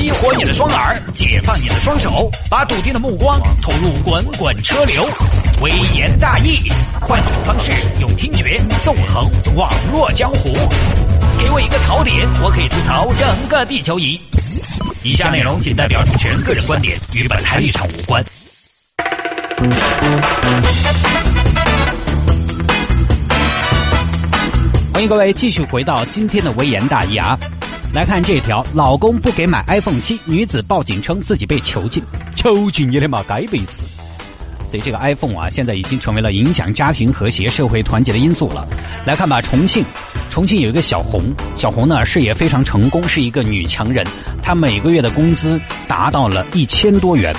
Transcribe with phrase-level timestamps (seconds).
[0.00, 5.06] 激活你的双耳，解放你的双手，把笃定的目光投入滚滚车流。
[5.60, 6.72] 微言大义，
[7.02, 10.54] 换种方式，用听觉纵横网络江湖。
[11.38, 14.18] 给我一个槽点，我可以吐槽整个地球仪。
[15.02, 18.24] 以下内容仅代表主持人个人观点，与本台立场无关。
[24.94, 27.38] 欢迎各位继续回到今天的微言大义啊！
[27.92, 32.00] 来看这条：老公不给买 iPhone 七，女子报警称自己被囚禁。
[32.36, 33.84] 囚禁你的嘛，该被死！
[34.70, 38.64] 所以这个 iPhone 啊，现在已经成为了影响家庭和谐、社会团结的因素了。
[39.04, 39.84] 来看吧，重庆，
[40.28, 44.06] 重庆有一个小红，小红呢事业非常成功，是一个女强人，
[44.40, 47.34] 她每个月的工资达到了一千多元。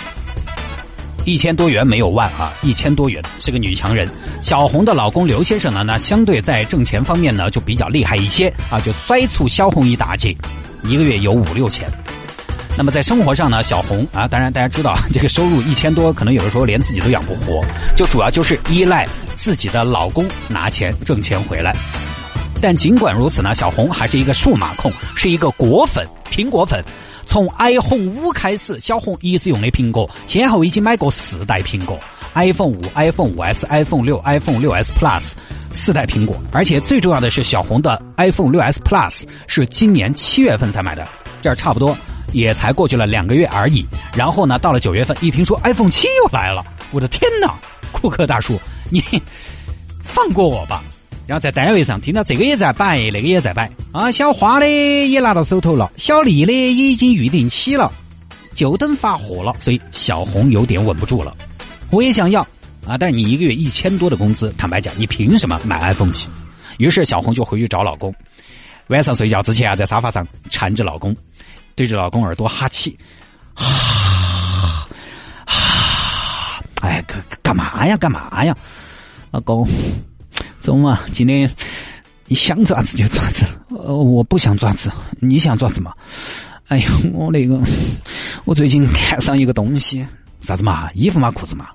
[1.23, 4.09] 一千多元没有万啊，一千多元是个女强人。
[4.41, 10.35] 小红的老公刘先生呢，那相对在挣钱方面呢就比较厉害一些啊，就摔出小红一大截，
[10.84, 11.88] 一个月有五六千。
[12.76, 17.62] 那么在生活上呢，小红啊，当然大家知道 这个收入一千多，可能有的时候连自己都养不活，
[17.95, 19.07] 就主要就是依赖
[19.38, 21.76] 自己的老公拿钱挣钱回来。
[22.60, 26.84] 但尽管如此呢，小红还是一个数码控，是一个果粉，苹果粉。
[27.32, 31.98] 从 iPhone 五开始，小红一直用的苹果，先后已经买过四代苹果
[32.34, 35.21] ：iPhone 五、iPhone 五 S、iPhone 六、iPhone 六 S Plus，
[35.71, 36.35] 四代苹果。
[36.51, 39.13] 而且最重要的是，小红的 iPhone 六 S Plus
[39.48, 41.07] 是今年七月份才买的，
[41.41, 41.98] 这差不多
[42.34, 43.88] 也才过去了两个月而已。
[44.13, 47.55] 然后呢，到了九月份，一听说 iPhone 七又来了，我的天哪！
[47.93, 49.01] 库克大叔，你
[50.04, 50.84] 放过我吧。
[51.32, 57.90] 然后在单位上听到这个也在摆，那个也在摆啊，小花的也拿到手头了，小丽的也已经预定起了，
[58.54, 59.55] 就等发货了。
[59.57, 61.34] 所以小红有点稳不住了。
[61.90, 62.41] 我也想要
[62.85, 66.28] 啊，但是你一个月一千多的工资，坦白讲，你凭什么买 iPhone 七？
[66.79, 68.13] 于是小红就回去找老公，
[68.88, 71.16] 晚上睡觉之前啊，在沙发上缠着老公，
[71.75, 72.97] 对着老公耳朵哈气，
[73.53, 74.85] 哈，
[75.45, 77.95] 哈，哎，干干嘛呀？
[77.95, 78.53] 干嘛呀？
[79.31, 79.66] 老公。
[80.61, 81.49] 走嘛，今天
[82.27, 85.91] 你想爪子就爪子，呃，我不想爪子，你想爪子嘛？
[86.67, 87.59] 哎呀，我那个，
[88.45, 90.05] 我最近看上一个东西，
[90.39, 90.89] 啥子嘛？
[90.94, 91.67] 衣服嘛，裤子嘛？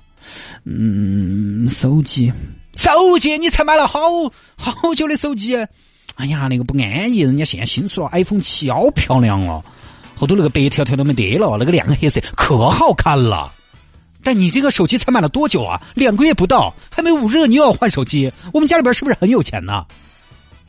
[0.63, 2.31] 嗯，手机，
[2.75, 3.99] 手机，你才买了好
[4.55, 5.55] 好久的手机？
[6.15, 9.63] 哎呀，那个不安逸，人家现在新出了 iPhone 七，好漂亮哦，
[10.15, 13.53] 后头那个白条条都没得了，那个亮黑色可好看了。
[14.23, 15.81] 但你这个手机才买了多久啊？
[15.95, 18.31] 两个月不到，还没捂热，你又要换手机？
[18.53, 19.85] 我们家里边是不是很有钱呢？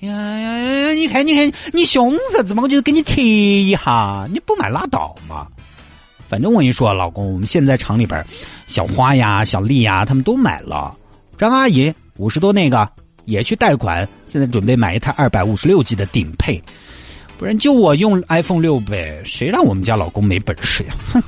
[0.00, 0.92] 呀呀呀！
[0.92, 2.62] 你看，你看，你凶啥子嘛？
[2.62, 5.48] 我就给你提一下，你不买拉倒嘛。
[6.28, 8.24] 反正我跟你说，老公，我们现在厂里边，
[8.68, 10.94] 小花呀、小丽呀，他们都买了。
[11.36, 12.88] 张阿姨五十多那个
[13.24, 16.62] 也去贷款，现在准备买一台二百五十六 G 的顶配，
[17.36, 19.20] 不然就我用 iPhone 六呗。
[19.24, 20.94] 谁让我们家老公没本事呀？
[21.12, 21.22] 哼！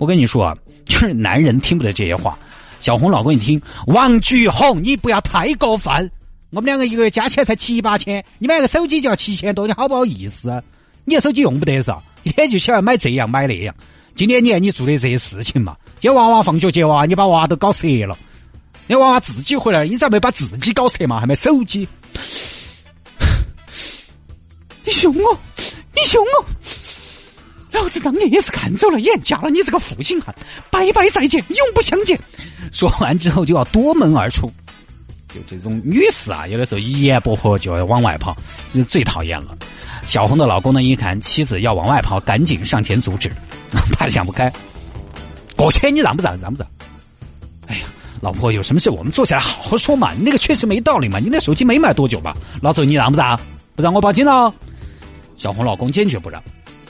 [0.00, 0.56] 我跟你说啊。
[0.90, 2.36] 就是男人听不得这些话，
[2.80, 6.10] 小红老公一听，王菊红，你不要太过分。
[6.50, 10.60] 我们两个一个月加起来才七八千，你买个手机就要七千多，你好不好意思？
[11.04, 11.94] 你的手机用不得是，
[12.24, 13.72] 也就喜欢买这样买那样。
[14.16, 18.18] 今年你看你做的这些事情嘛，今娃娃放学接娃，你把娃娃都搞折了。
[18.88, 21.20] 你娃娃自己回来，你咋没把自己搞折嘛？
[21.20, 21.86] 还买手机？
[24.84, 25.38] 你凶我，
[25.94, 26.44] 你凶我。
[27.72, 30.34] 老子当年也是看走了眼，嫁了你这个负心汉，
[30.70, 32.18] 拜拜再见，永不相见。
[32.72, 34.50] 说完之后就要夺门而出。
[35.28, 38.36] 就这种女士啊，有的时候一言不合就要往外跑，
[38.74, 39.56] 就最讨厌了。
[40.04, 43.30] 小红的老公呢，一看妻子要往外跑，赶紧上前阻止，
[43.94, 44.52] 怕想不开。
[45.56, 46.36] 过去你让不让？
[46.40, 46.68] 让不让？
[47.68, 47.86] 哎呀，
[48.20, 50.12] 老婆有什么事我们坐下来好好说嘛。
[50.14, 52.36] 你那个确实没道理嘛，你那手机没买多久吧？
[52.60, 53.38] 老周你让不让？
[53.76, 54.52] 不让我报警了。
[55.36, 56.42] 小红老公坚决不让。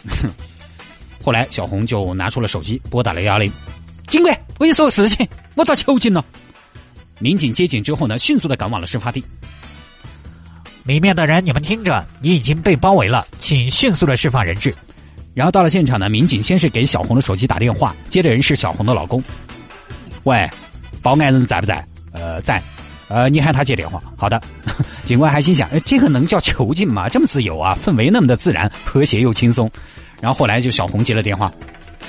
[0.08, 0.30] 哼
[1.20, 1.24] 哼。
[1.24, 3.52] 后来，小红就拿出了手机，拨打了幺幺零。
[4.08, 6.24] 警官，我跟你说个事情，我遭囚禁了。
[7.18, 9.22] 民警接警之后呢，迅速的赶往了事发地。
[10.84, 14.74] 里面的人，你们听着，你已经被包围了，请迅速的释放人质。
[15.34, 19.22] 然后到了现场呢，民警先是给小红的手机打电话，接的人是小红的老公。
[20.24, 20.48] 喂，
[21.02, 21.86] 报案人在不在？
[22.12, 22.60] 呃，在。
[23.08, 24.02] 呃，你喊他接电话。
[24.16, 24.40] 好的。
[25.04, 27.08] 警官还心想，哎，这个能叫囚禁吗？
[27.08, 29.70] 这么自由啊，氛围那么的自然、和谐又轻松。
[30.20, 31.52] 然后后来就小红接了电话，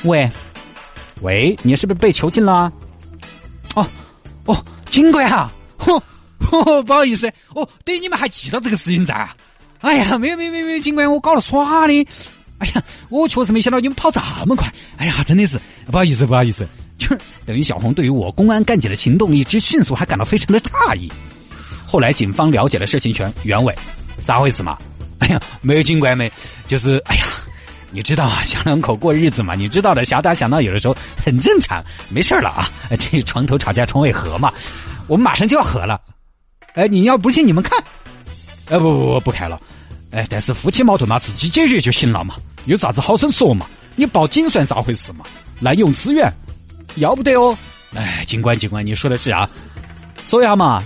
[0.03, 0.29] 喂，
[1.21, 2.71] 喂，你是不是被囚禁了？
[3.75, 3.87] 哦，
[4.45, 6.01] 哦，警官啊，哼，
[6.83, 9.35] 不好意思，哦，对，你们还记得这个事情在啊？
[9.79, 12.07] 哎呀，没有没有没有没有，警官，我搞了耍的。
[12.57, 14.71] 哎呀，我确实没想到你们跑这么快。
[14.97, 15.57] 哎呀，真的是
[15.87, 16.67] 不好意思不好意思，
[16.97, 17.07] 就
[17.45, 21.11] 等于小红对于我公安干警的行动一之迅速还感到非常的诧异。
[21.87, 23.73] 后来警方了解了事情全原委，
[24.25, 24.77] 咋回事嘛？
[25.19, 26.31] 哎呀，没有警官没，
[26.67, 27.23] 就是哎呀。
[27.93, 32.69] 你知道啊，小两口过日子嘛，你知道的，小打小闹有的时候很正常，没事了啊。
[32.97, 34.51] 这床头吵架床尾和嘛，
[35.07, 35.99] 我们马上就要和了。
[36.73, 37.77] 哎，你要不信你们看。
[38.69, 39.59] 哎不不不不看了。
[40.11, 42.35] 哎，但是夫妻矛盾嘛，自己解决就行了嘛，
[42.65, 43.65] 有啥子好生说嘛？
[43.97, 45.25] 你报警算咋回事嘛？
[45.59, 46.31] 滥用资源，
[46.95, 47.57] 要不得哦。
[47.93, 49.49] 哎，警官警官，你说的是啊？
[50.29, 50.81] 说一下嘛，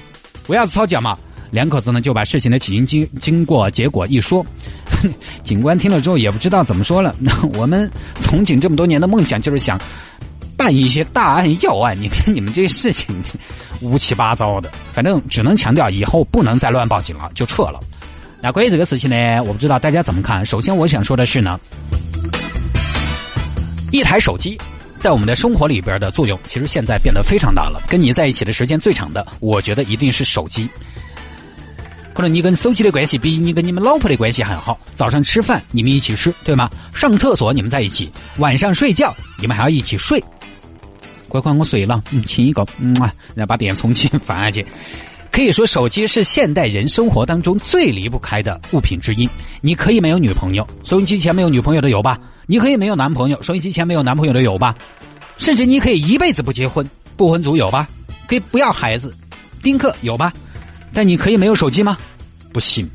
[0.47, 1.15] 为啥子吵架嘛？
[1.55, 4.45] 两口子呢就把事情的起因、经经过、结果一说，
[5.41, 7.15] 警官听了之后也不知道怎么说了。
[7.17, 9.79] 那我们从警这么多年的梦想就是想
[10.57, 13.15] 办一些大案要案，你看你们这事情
[13.79, 17.79] 乌七八糟的，反正只能强调以后不能再乱报警了，就撤了。
[18.41, 20.45] 那关于这个事情呢，我不知道大家怎么看。
[20.45, 21.57] 首先，我想说的是呢，
[23.91, 24.59] 一台手机
[24.99, 27.81] 在我们的生活里边的作用，其实现在变得非常大了。
[27.87, 30.69] 跟你在一起的时间最长的，我觉得一定是手机。
[32.15, 34.79] 可能你跟手机的关系比你跟你们老婆的关系还好。
[34.95, 36.69] 早上吃饭你们一起吃，对吗？
[36.93, 40.23] 上厕所你们在一起，晚上睡觉你们还要一起睡。
[41.27, 44.65] 乖乖，我睡了，嗯，亲一个，嗯啊，然后把电充起，放下去。
[45.29, 49.29] 可以说，手机是现代人生活当中最离不开的物品之一。
[49.59, 52.17] 你可以没有女朋友，收音机前没有女朋友的有吧？
[52.47, 54.73] 你可以没有男朋友，收音机前没有男朋友的有吧？
[55.37, 57.85] 甚至你可以一辈子不结婚，不婚族有吧？
[58.29, 59.13] 可以不要孩子，
[59.61, 60.31] 丁克有吧？
[60.93, 61.97] 但你可以没有手机吗？
[62.53, 62.89] 不行。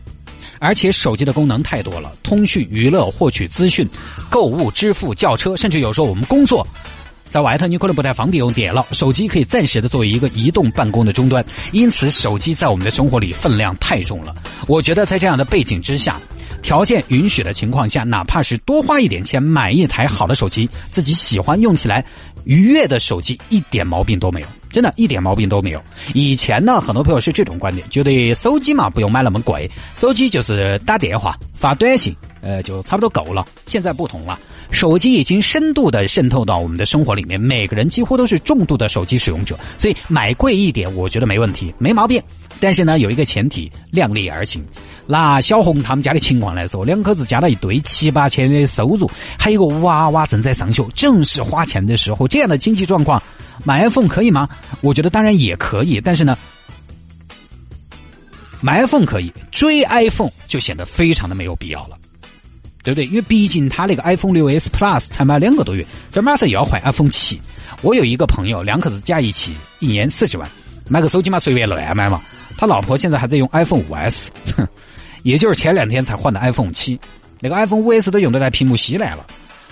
[0.58, 3.88] 而且手机的功能太多了，通讯、娱乐、获取资讯、
[4.28, 6.66] 购物、支付、叫车，甚至有时候我们工作。
[7.30, 11.42] 在外头你可能不太方便用电脑，手机可以暂时的作为一个移动办公的终端，
[11.72, 14.34] 因此手机在我们的生活里分量太重了。
[14.66, 16.20] 我觉得在这样的背景之下，
[16.62, 22.04] 条件允许的情况下，哪怕是多花一点钱买一台好的手机，自己喜欢用起来
[22.44, 25.82] 愉悦的手机，一点毛病都没有，真的一点毛病都没有。
[26.14, 33.46] 以前呢，很多朋友是这种观点，觉得手机嘛不用买那么贵，手机就是打电话、发短信，呃，就差不多够了。
[33.66, 34.38] 现在不同了。
[34.70, 42.22] 手机已经深度的渗透到我们的生活里面，每个人几乎都是重度的手机使用者，所以买贵一点，我觉得没问题，没毛病。
[42.60, 44.64] 但是呢，有一个前提，量力而行。
[45.06, 53.20] 拿小红他们家的情况来说，两口子加了一堆七八千的收入，还有个娃娃正在上学，正是花钱的时候，这样的经济状况，
[53.64, 54.48] 买 iPhone 可以吗？
[54.82, 56.38] 我觉得当然也可以，但是呢，
[58.60, 61.96] 买 iPhone 可以，追 iPhone 就显得非常的没有必要了。
[62.82, 63.04] 对不对？
[63.06, 67.38] 因为毕竟他那个 iPhone 六 S Plus 才买两个多月，这马上又要换 iPhone 七。
[67.82, 70.48] 我有一个朋友，两口子加一起，一年四十万，
[70.88, 72.22] 买个手机嘛随便乱买嘛。
[72.60, 74.30] 他老婆现在还在用 iPhone 五 S，
[75.24, 77.00] 也就是前两天才换的 iPhone 七，
[77.40, 79.24] 那个 iPhone 五 S 都用得来屏幕稀烂了。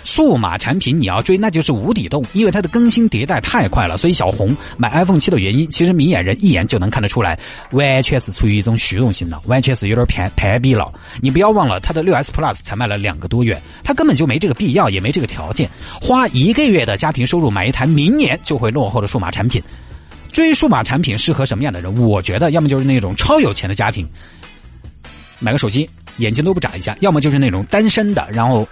[0.05, 3.99] 数码产品你要追那就是无底洞，因为它的更新迭代太快了。
[3.99, 7.39] 所以小红买 iPhone 七的原因，其实明眼人一眼就能看得出来，
[7.73, 10.91] 完全是出于一种虚荣心了，完全是有点偏攀比了。
[11.21, 15.69] 你不要忘了，它的六 S Plus 才卖了两个多月，它根本就没这个必要，也没这个条件，
[16.01, 19.63] 花一个月的家庭收入买一台明年就会落后的数码产品。
[20.33, 21.95] 追数码产品适合什么样的人？
[22.01, 24.09] 我觉得要么就是那种超有钱的家庭，
[25.39, 25.89] 买个手机
[26.19, 28.67] 眼睛都不眨一下；要么就是那种单身的，然后。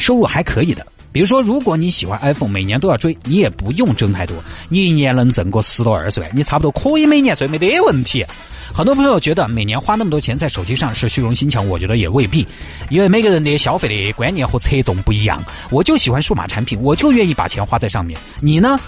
[0.00, 4.36] 收入还可以的，比如说，如果你喜欢 iPhone，每年都要追，你也不用挣太多，
[4.68, 8.24] 你一年能挣个十多二十万，你差不多可以每年追，没得问题。
[8.72, 12.46] 很多朋友觉得每年花那么多钱在手机上是虚荣心强，我觉得也未必，
[12.90, 15.42] 因为每个人的消费的观念和侧重不一样。
[15.70, 18.16] 我就喜欢数码产品，我就愿意把钱花在上面。
[18.40, 18.78] 你呢？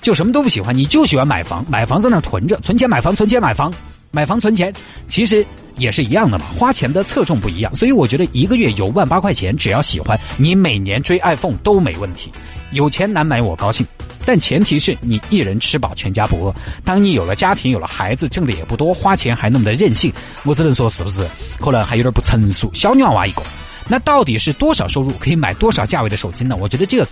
[0.00, 3.72] 就什么都不喜欢，你就喜欢买房，买房在那囤着，存钱买房，存钱买房。
[4.12, 4.74] 买房存钱，
[5.06, 12.32] 其实也是一样的嘛，花钱的侧重不一样，所以我觉得一个月有万八块钱，只要喜欢，你每年追 iPhone 都没问题。
[12.72, 13.86] 有钱难买我高兴，
[14.26, 16.52] 但前提是你一人吃饱全家不饿。
[16.84, 21.24] 当你有了家庭，有了孩子，挣的也不多，花钱还那么的任性，我只能说是不是？
[21.60, 23.42] 可能还有点不成熟，小女娃一个。
[23.86, 26.56] 那到底是多少收入可以买多少价位的手机呢？
[26.56, 27.06] 我觉得这个。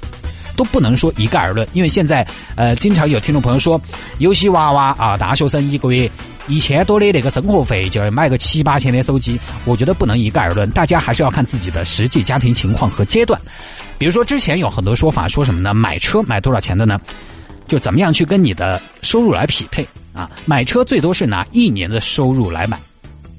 [0.58, 3.80] 都不能说一概而论，因为现在，呃，经常有听众朋友说，
[4.18, 6.10] 有些娃娃啊，大学生一个月
[6.48, 9.38] 一千多的那个生活费，就要买个七八千的手机。
[9.64, 13.40] 我觉得不能一概而论，大家还是要看自己的实际家庭情况和阶段。
[13.98, 15.72] 比如说，之前有很多说法，说什么呢？
[15.72, 17.00] 买车买多少钱的呢？
[17.68, 20.28] 就怎么样去跟你的收入来匹配啊？
[20.44, 22.80] 买车最多是拿一年的收入来买，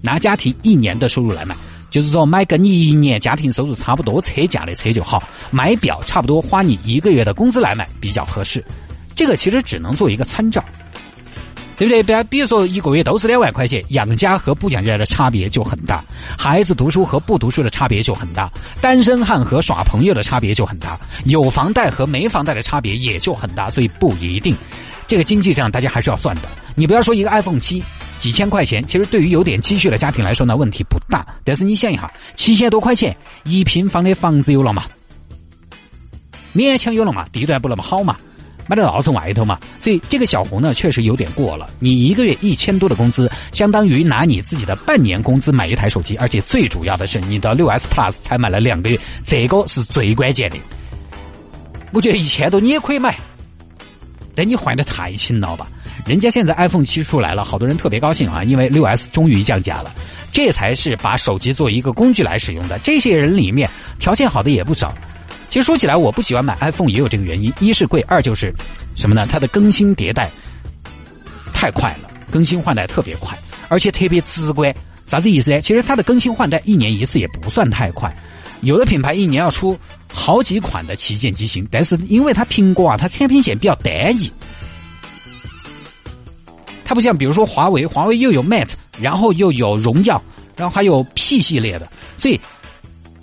[0.01, 1.53] 拿家庭一年的收入来买。
[1.89, 5.23] 就是说，买跟你一年家庭收入差不多车价的车就好。
[5.51, 8.63] 买表差不多花你一个月的工资来买比较合适。
[9.15, 10.63] 这个其实只能做一个参照，
[11.75, 12.01] 对不对？
[12.03, 16.01] 比比如说一个月都是两万块钱，养家和不养家的差别就很大，
[16.37, 23.69] 孩子读书和不读书的差别就很大，单身汉和耍朋友的差别就很大，有房贷和没房贷的差别也就很大。
[23.69, 24.55] 所以不一定，
[25.05, 26.43] 这个经济账大家还是要算的。
[26.75, 27.83] 你不要说一个 iPhone 七。
[28.19, 31.25] 几千块钱，其实对于有点积蓄的家庭来说呢，问题不大。
[31.43, 34.83] 但是你想一下，七千多块钱一平方的房子有了嘛？
[36.53, 37.27] 勉强有了嘛？
[37.31, 38.17] 地段不那么好嘛？
[38.67, 39.59] 买到稻城外头嘛？
[39.79, 41.67] 所以这个小红呢，确实有点过了。
[41.79, 50.57] 你一个月一千多的工资，相当于拿你自己的半年工资买一台手机，而且最主要的是，你的六 S Plus 才买了两个月，这个是最关键的。
[51.93, 53.17] 我觉得一千多你也可以买，
[54.35, 55.67] 但你换的太勤劳吧？
[56.05, 59.93] 人家现在 iPhone 七出来了，好多人特别高兴啊，因为六 S 终于降价了。
[60.31, 62.79] 这才是把手机做一个工具来使用的。
[62.79, 64.93] 这些人里面条件好的也不少。
[65.49, 68.53] 其实说起来，我不喜欢买 iPhone 也有这个原因：一是贵，二就是
[68.95, 69.27] 什么呢？
[69.29, 70.29] 它的更新迭代
[71.53, 73.37] 太快了，更新换代特别快，
[73.67, 74.73] 而且特别直观。
[75.05, 75.59] 啥子意思呢？
[75.59, 78.15] 其实它的更新换代一年一次也不算太快，
[78.61, 79.75] 有的品牌一年要出
[80.13, 84.31] 好几款的旗舰机型，但是因为它苹果啊，它产品线比较单一，
[86.89, 90.19] 它不像比如说华为，华为又有 Mate，然后又有荣耀，
[90.55, 92.41] 然后还有 P 系列的，所以。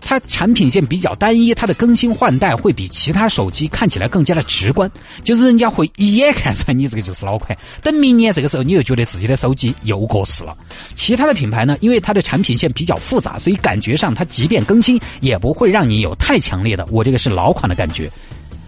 [0.09, 4.89] 它产品线比较单一，它的更新换代会比其他手机看起来更加的直观，
[5.25, 7.59] 就是人家会一眼看出来你这个就是老款。
[7.83, 10.57] 等明年这个时候，你又觉得自己的手机又过时了。
[10.95, 18.09] 其他的品牌呢，因为它的产品线比较复杂，所以感觉上它即便更新，也不会让你有太强烈的我这个是老款的感觉。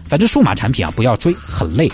[0.09, 1.89] 反正数码产品啊，不要追，很累。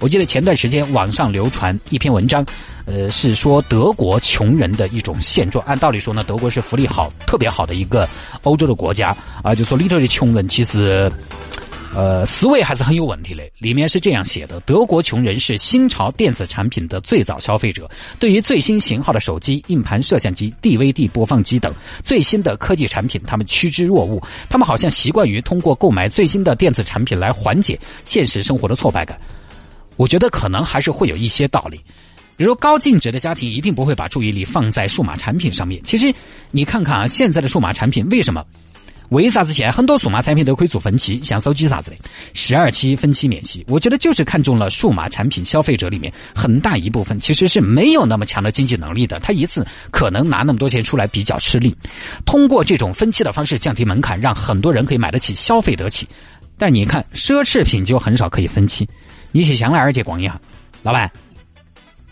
[0.00, 2.44] 我记得前段时间网上流传一篇文章，
[2.86, 5.64] 呃，是说德国穷人的一种现状。
[5.66, 8.08] 按道理说呢，德国是福利好、特别好的一个
[8.42, 11.10] 欧洲的国家啊，就说里头的穷人其实，
[11.96, 13.42] 呃，思维还是很有问题的。
[13.58, 17.90] 里面是这样写的：德国穷人是新潮电子产品的最早消费者，
[18.20, 21.74] 对于最新型号的手机、硬盘、摄像机、DVD 播放机等
[22.04, 24.22] 最新的科技产品，他们趋之若鹜。
[24.48, 29.18] 他们好像习惯于通过购买最新的电子产品来缓解现实生活的挫败感。
[29.98, 31.78] 我觉得可能还是会有一些道理，
[32.36, 35.82] 比如高净值的家庭一定不会把注意力放在数码产品上面。
[35.84, 36.14] 其实
[36.52, 38.42] 你看看啊，现在的数码产品为什么？
[39.08, 41.96] 为啥子现在很多数码产品都可以做分期，像手机啥子的，
[42.34, 43.64] 十二期分期免息？
[43.66, 51.74] 我觉得就是看中了数码产品消费者里面很大一部分其实是没有那么强的经济能力的，他一次可能拿那么多钱出来比较吃力。
[52.26, 56.06] 通过这种分期的方式降低门槛，让很多人可以买得起、消费得起。
[56.58, 58.86] 但你看奢侈品就很少可以分期。
[59.32, 60.40] 你去香奈儿去逛一下，
[60.82, 61.10] 老板，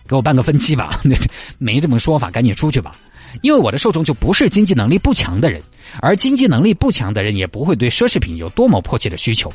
[0.06, 1.00] 给我办个分期吧。
[1.58, 2.94] 没这么说法，赶紧出去吧。
[3.42, 5.60] 因为我的受众就不是经济能力不强的人，
[6.00, 9.52] 而经济能力不强的人也不会对奢侈品有多么迫切的需求。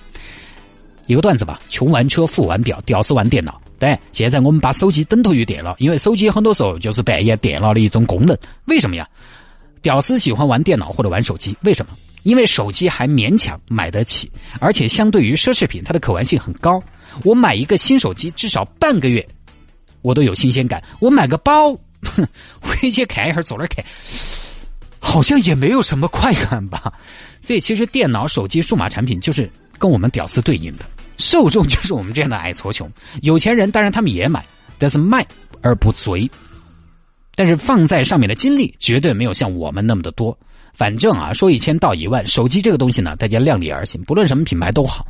[1.07, 3.59] 一个段子吧：穷玩车，富玩表，屌丝玩电脑。
[3.79, 8.37] 对，现在我们把手机等同于电脑，因为手机很多时候就是扮演电脑的一种功能。
[8.65, 9.07] 为什么呀？
[9.81, 11.91] 屌丝喜欢玩电脑或者玩手机，为什么？
[12.23, 16.81] 因为手机还勉强买得起，而且相对于奢侈品，它的可玩性很高。
[17.23, 19.27] 我买一个新手机，至少半个月，
[20.01, 20.83] 我都有新鲜感。
[20.99, 21.73] 我买个包，
[22.61, 23.83] 回去看一下，坐那儿看，
[24.99, 26.93] 好像也没有什么快感吧。
[27.41, 30.85] 所以，其实电脑、手机、数码产品就是跟我们屌丝对应的
[31.17, 32.89] 受众，就是我们这样的矮矬穷。
[33.23, 34.45] 有钱人当然他们也买，
[34.77, 35.25] 但是卖
[35.61, 36.29] 而不追。
[37.33, 40.37] 但是放在上面的精力绝对没有像我们那么的多。
[40.81, 45.05] 反正啊，说一千道一万，手机这个东西呢，大家量力而行，不论什么品牌都好。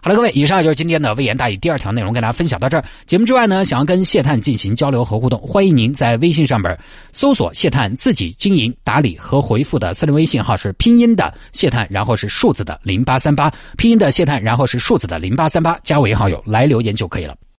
[0.00, 2.84] 好了，各位，以上就是今天的微言大义第二条内容，跟大家分享到这儿。
[3.06, 6.78] 节目之外呢，想要跟谢探进行交流和互动，欢迎您在微信上边
[7.12, 17.34] 搜索谢探自己经营打理和回复的私人微信号是拼音的谢探，然后是数字的零八三八，拼音的谢探，然后是数字的零八三八，加为好友来留言就可以了。